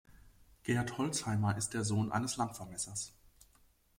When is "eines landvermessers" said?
2.11-3.13